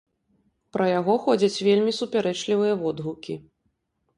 Пра 0.77 0.87
яго 0.99 1.17
ходзяць 1.27 1.63
вельмі 1.67 1.91
супярэчлівыя 1.99 2.73
водгукі. 2.81 3.33